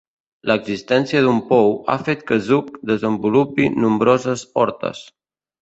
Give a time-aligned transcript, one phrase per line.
[0.51, 5.07] L'existència d'un pou ha fet que Zug desenvolupi nombroses hortes.